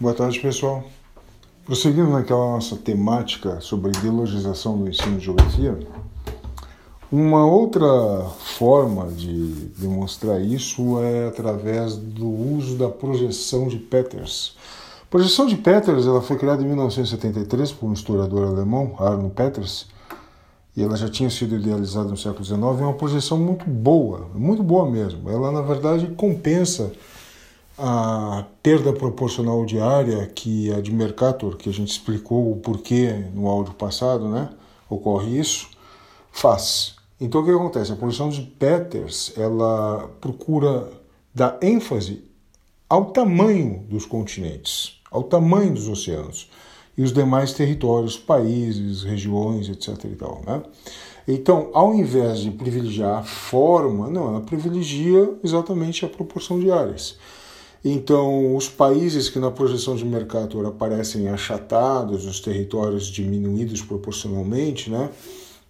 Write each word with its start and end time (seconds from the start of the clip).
Boa 0.00 0.14
tarde, 0.14 0.38
pessoal. 0.38 0.84
Prosseguindo 1.64 2.08
naquela 2.10 2.52
nossa 2.52 2.76
temática 2.76 3.60
sobre 3.60 3.90
ideologização 3.90 4.78
do 4.78 4.88
ensino 4.88 5.18
de 5.18 5.24
geografia, 5.24 5.76
uma 7.10 7.44
outra 7.44 7.84
forma 8.38 9.08
de 9.08 9.72
demonstrar 9.76 10.40
isso 10.40 11.02
é 11.02 11.26
através 11.26 11.96
do 11.96 12.28
uso 12.28 12.78
da 12.78 12.88
projeção 12.88 13.66
de 13.66 13.76
Peters. 13.76 14.56
A 15.02 15.06
projeção 15.10 15.46
de 15.46 15.56
Peters 15.56 16.06
ela 16.06 16.22
foi 16.22 16.38
criada 16.38 16.62
em 16.62 16.66
1973 16.66 17.72
por 17.72 17.88
um 17.88 17.92
historiador 17.92 18.46
alemão, 18.46 18.94
Arno 19.00 19.28
Peters, 19.30 19.88
e 20.76 20.82
ela 20.84 20.96
já 20.96 21.08
tinha 21.08 21.28
sido 21.28 21.56
idealizada 21.56 22.08
no 22.08 22.16
século 22.16 22.44
XIX. 22.44 22.60
É 22.60 22.84
uma 22.84 22.94
projeção 22.94 23.36
muito 23.36 23.68
boa, 23.68 24.28
muito 24.32 24.62
boa 24.62 24.88
mesmo. 24.88 25.28
Ela, 25.28 25.50
na 25.50 25.60
verdade, 25.60 26.06
compensa 26.16 26.92
a 27.78 28.44
perda 28.62 28.92
proporcional 28.92 29.64
de 29.64 29.78
área 29.78 30.26
que 30.26 30.72
a 30.72 30.80
de 30.80 30.92
Mercator, 30.92 31.56
que 31.56 31.68
a 31.68 31.72
gente 31.72 31.90
explicou 31.90 32.50
o 32.50 32.56
porquê 32.56 33.24
no 33.32 33.46
áudio 33.46 33.72
passado, 33.74 34.28
né? 34.28 34.50
Ocorre 34.90 35.38
isso, 35.38 35.68
faz. 36.32 36.96
Então 37.20 37.40
o 37.40 37.44
que 37.44 37.50
acontece? 37.50 37.92
A 37.92 37.96
posição 37.96 38.28
de 38.28 38.42
Peters, 38.42 39.32
ela 39.36 40.10
procura 40.20 40.90
dar 41.32 41.56
ênfase 41.62 42.24
ao 42.88 43.06
tamanho 43.06 43.84
dos 43.88 44.04
continentes, 44.04 44.98
ao 45.10 45.22
tamanho 45.22 45.74
dos 45.74 45.88
oceanos 45.88 46.50
e 46.96 47.02
os 47.02 47.12
demais 47.12 47.52
territórios, 47.52 48.16
países, 48.16 49.04
regiões, 49.04 49.68
etc. 49.68 50.04
E 50.04 50.16
tal, 50.16 50.42
né? 50.44 50.62
Então, 51.28 51.70
ao 51.74 51.94
invés 51.94 52.40
de 52.40 52.50
privilegiar 52.50 53.18
a 53.18 53.22
forma, 53.22 54.08
não, 54.08 54.28
ela 54.28 54.40
privilegia 54.40 55.30
exatamente 55.44 56.04
a 56.04 56.08
proporção 56.08 56.58
de 56.58 56.70
áreas. 56.70 57.16
Então, 57.84 58.56
os 58.56 58.68
países 58.68 59.28
que 59.28 59.38
na 59.38 59.50
projeção 59.50 59.94
de 59.94 60.04
Mercator 60.04 60.66
aparecem 60.66 61.28
achatados, 61.28 62.26
os 62.26 62.40
territórios 62.40 63.06
diminuídos 63.06 63.82
proporcionalmente, 63.82 64.90
né, 64.90 65.10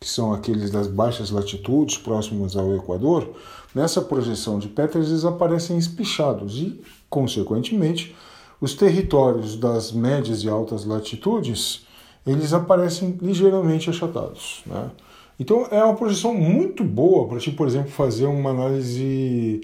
que 0.00 0.08
são 0.08 0.32
aqueles 0.32 0.70
das 0.70 0.86
baixas 0.86 1.30
latitudes 1.30 1.98
próximas 1.98 2.56
ao 2.56 2.74
Equador, 2.74 3.30
nessa 3.74 4.00
projeção 4.00 4.58
de 4.58 4.68
Peters 4.68 5.08
eles 5.08 5.24
aparecem 5.24 5.76
espichados 5.76 6.56
e, 6.56 6.80
consequentemente, 7.10 8.14
os 8.60 8.74
territórios 8.74 9.56
das 9.56 9.92
médias 9.92 10.42
e 10.42 10.48
altas 10.48 10.84
latitudes 10.84 11.86
eles 12.26 12.52
aparecem 12.52 13.18
ligeiramente 13.22 13.88
achatados. 13.88 14.62
Né? 14.66 14.90
Então, 15.38 15.66
é 15.70 15.82
uma 15.82 15.94
projeção 15.94 16.34
muito 16.34 16.82
boa 16.82 17.28
para, 17.28 17.38
por 17.52 17.66
exemplo, 17.66 17.90
fazer 17.90 18.26
uma 18.26 18.50
análise 18.50 19.60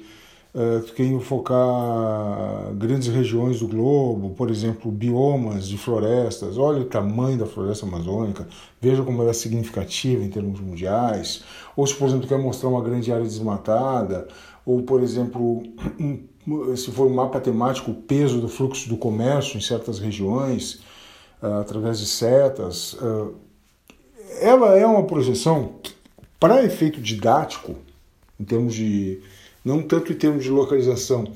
Uh, 0.55 0.81
quem 0.93 1.19
focar 1.19 2.73
grandes 2.75 3.09
regiões 3.09 3.59
do 3.59 3.67
globo, 3.67 4.31
por 4.37 4.49
exemplo, 4.49 4.89
biomas 4.89 5.67
de 5.67 5.77
florestas, 5.77 6.57
olha 6.57 6.83
o 6.83 6.85
tamanho 6.85 7.37
da 7.37 7.45
floresta 7.45 7.85
amazônica, 7.85 8.47
veja 8.81 9.03
como 9.03 9.21
ela 9.21 9.31
é 9.31 9.35
significativa 9.35 10.23
em 10.23 10.31
termos 10.31 10.61
mundiais, 10.61 11.43
ou 11.75 11.85
se, 11.85 11.97
por 11.97 12.07
exemplo, 12.07 12.29
quer 12.29 12.39
mostrar 12.39 12.69
uma 12.69 12.81
grande 12.81 13.13
área 13.13 13.25
desmatada, 13.25 14.29
ou, 14.65 14.81
por 14.83 15.03
exemplo, 15.03 15.65
se 16.77 16.93
for 16.93 17.09
um 17.09 17.15
mapa 17.15 17.41
temático, 17.41 17.91
o 17.91 17.95
peso 17.95 18.41
do 18.41 18.49
fluxo 18.49 18.89
do 18.89 18.97
comércio 18.97 19.59
em 19.59 19.61
certas 19.61 19.99
regiões, 19.99 20.81
uh, 21.43 21.61
através 21.61 21.99
de 21.99 22.07
setas. 22.07 22.93
Uh, 22.95 23.35
ela 24.41 24.79
é 24.79 24.87
uma 24.87 25.03
projeção 25.03 25.81
para 26.39 26.65
efeito 26.65 27.01
didático, 27.01 27.75
em 28.39 28.45
termos 28.45 28.73
de 28.73 29.21
não 29.65 29.83
tanto 29.83 30.13
em 30.13 30.17
termos 30.17 30.45
de 30.45 30.51
localização, 30.51 31.27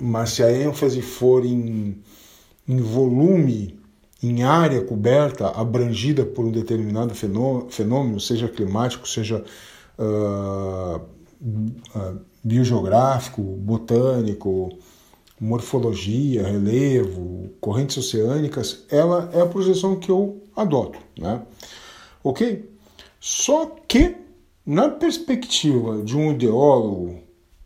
mas 0.00 0.30
se 0.30 0.42
a 0.42 0.52
ênfase 0.52 1.02
for 1.02 1.44
em, 1.44 1.98
em 2.68 2.76
volume, 2.76 3.78
em 4.22 4.42
área 4.42 4.80
coberta, 4.82 5.48
abrangida 5.48 6.24
por 6.24 6.44
um 6.44 6.50
determinado 6.50 7.14
fenômeno, 7.14 8.20
seja 8.20 8.48
climático, 8.48 9.08
seja 9.08 9.44
uh, 9.98 11.00
uh, 11.00 12.20
biogeográfico, 12.42 13.42
botânico, 13.42 14.70
morfologia, 15.40 16.46
relevo, 16.46 17.50
correntes 17.60 17.96
oceânicas, 17.96 18.84
ela 18.90 19.30
é 19.32 19.40
a 19.40 19.46
projeção 19.46 19.96
que 19.96 20.10
eu 20.10 20.42
adoto, 20.56 20.98
né? 21.18 21.42
Ok? 22.22 22.70
Só 23.20 23.66
que 23.88 24.23
na 24.66 24.88
perspectiva 24.88 26.02
de 26.02 26.16
um 26.16 26.32
ideólogo, 26.32 27.18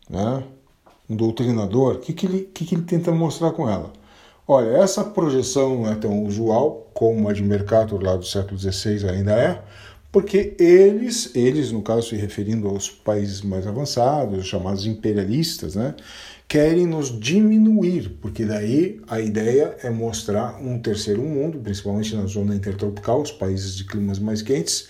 né, 0.09 0.43
um 1.09 1.17
doutrinador, 1.17 1.97
o 1.97 1.99
que, 2.01 2.13
que, 2.13 2.27
ele, 2.27 2.41
que, 2.53 2.65
que 2.65 2.75
ele 2.75 2.83
tenta 2.83 3.13
mostrar 3.13 3.53
com 3.53 3.69
ela? 3.69 3.93
Olha, 4.47 4.79
essa 4.79 5.05
projeção 5.05 5.83
não 5.83 5.91
é 5.91 5.95
tão 5.95 6.25
usual 6.25 6.91
como 6.95 7.29
a 7.29 7.33
de 7.33 7.43
Mercator 7.43 8.03
lá 8.03 8.17
do 8.17 8.25
século 8.25 8.59
XVI 8.59 9.09
ainda 9.09 9.33
é, 9.33 9.63
porque 10.11 10.57
eles, 10.59 11.35
eles 11.37 11.71
no 11.71 11.83
caso 11.83 12.09
se 12.09 12.17
referindo 12.17 12.67
aos 12.67 12.91
países 12.91 13.43
mais 13.43 13.67
avançados, 13.67 14.47
chamados 14.47 14.87
imperialistas, 14.87 15.75
né, 15.75 15.95
querem 16.49 16.87
nos 16.87 17.17
diminuir, 17.21 18.17
porque 18.23 18.45
daí 18.47 19.01
a 19.07 19.21
ideia 19.21 19.77
é 19.83 19.91
mostrar 19.91 20.59
um 20.63 20.79
terceiro 20.79 21.23
mundo, 21.23 21.59
principalmente 21.59 22.17
na 22.17 22.25
zona 22.25 22.55
intertropical, 22.55 23.21
os 23.21 23.31
países 23.31 23.77
de 23.77 23.85
climas 23.85 24.19
mais 24.19 24.41
quentes, 24.41 24.89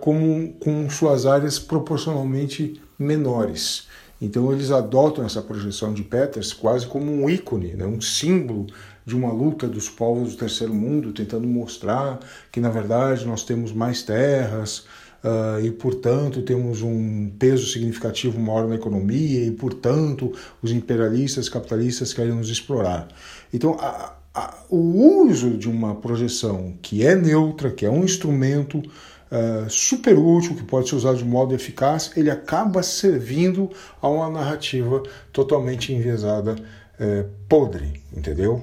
com, 0.00 0.52
com 0.60 0.88
suas 0.90 1.26
áreas 1.26 1.58
proporcionalmente 1.58 2.80
menores. 2.98 3.88
Então 4.20 4.52
eles 4.52 4.70
adotam 4.70 5.24
essa 5.24 5.42
projeção 5.42 5.92
de 5.92 6.02
Peters 6.02 6.52
quase 6.52 6.86
como 6.86 7.10
um 7.10 7.28
ícone, 7.28 7.74
né? 7.74 7.84
um 7.84 8.00
símbolo 8.00 8.66
de 9.04 9.16
uma 9.16 9.32
luta 9.32 9.66
dos 9.66 9.88
povos 9.88 10.32
do 10.32 10.38
terceiro 10.38 10.72
mundo, 10.72 11.12
tentando 11.12 11.46
mostrar 11.46 12.20
que 12.52 12.60
na 12.60 12.70
verdade 12.70 13.26
nós 13.26 13.44
temos 13.44 13.72
mais 13.72 14.02
terras, 14.02 14.84
Uh, 15.22 15.64
e, 15.64 15.70
portanto, 15.70 16.42
temos 16.42 16.82
um 16.82 17.30
peso 17.38 17.64
significativo 17.68 18.40
maior 18.40 18.66
na 18.66 18.74
economia, 18.74 19.46
e, 19.46 19.52
portanto, 19.52 20.32
os 20.60 20.72
imperialistas 20.72 21.48
capitalistas 21.48 22.12
querem 22.12 22.32
nos 22.32 22.50
explorar. 22.50 23.06
Então, 23.54 23.76
a, 23.78 24.16
a, 24.34 24.54
o 24.68 25.22
uso 25.24 25.50
de 25.50 25.68
uma 25.68 25.94
projeção 25.94 26.76
que 26.82 27.06
é 27.06 27.14
neutra, 27.14 27.70
que 27.70 27.86
é 27.86 27.90
um 27.90 28.02
instrumento 28.02 28.82
uh, 29.32 29.70
super 29.70 30.16
útil, 30.16 30.54
que 30.54 30.62
pode 30.62 30.88
ser 30.88 30.96
usado 30.96 31.16
de 31.16 31.24
modo 31.24 31.54
eficaz, 31.54 32.12
ele 32.16 32.30
acaba 32.30 32.82
servindo 32.82 33.70
a 34.00 34.08
uma 34.08 34.28
narrativa 34.28 35.02
totalmente 35.32 35.92
enviesada, 35.92 36.54
uh, 36.54 37.28
podre, 37.48 38.02
entendeu? 38.14 38.62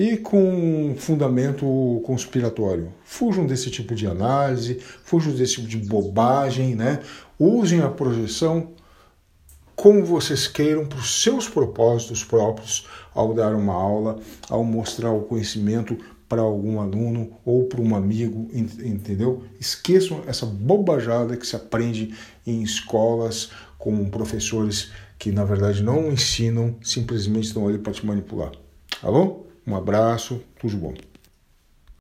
e 0.00 0.16
com 0.16 0.94
fundamento 0.96 2.00
conspiratório. 2.06 2.90
Fujam 3.04 3.44
desse 3.44 3.70
tipo 3.70 3.94
de 3.94 4.06
análise, 4.06 4.80
fujam 5.04 5.30
desse 5.34 5.56
tipo 5.56 5.68
de 5.68 5.76
bobagem, 5.76 6.74
né? 6.74 7.00
Usem 7.38 7.82
a 7.82 7.88
projeção 7.90 8.70
como 9.76 10.02
vocês 10.02 10.48
queiram 10.48 10.86
para 10.86 10.98
os 10.98 11.22
seus 11.22 11.50
propósitos 11.50 12.24
próprios 12.24 12.86
ao 13.14 13.34
dar 13.34 13.54
uma 13.54 13.74
aula, 13.74 14.18
ao 14.48 14.64
mostrar 14.64 15.10
o 15.10 15.22
conhecimento 15.22 15.98
para 16.30 16.42
algum 16.42 16.80
aluno 16.80 17.32
ou 17.44 17.64
para 17.64 17.80
um 17.80 17.96
amigo, 17.96 18.48
entendeu? 18.54 19.42
Esqueçam 19.58 20.22
essa 20.28 20.46
bobajada 20.46 21.36
que 21.36 21.44
se 21.44 21.56
aprende 21.56 22.14
em 22.46 22.62
escolas 22.62 23.50
com 23.76 24.08
professores 24.08 24.92
que 25.18 25.32
na 25.32 25.44
verdade 25.44 25.82
não 25.82 26.10
ensinam, 26.10 26.76
simplesmente 26.82 27.48
estão 27.48 27.66
ali 27.66 27.78
para 27.78 27.92
te 27.92 28.06
manipular. 28.06 28.52
Bom? 29.02 29.44
Um 29.66 29.74
abraço, 29.74 30.40
tudo 30.60 30.76
bom. 30.76 31.09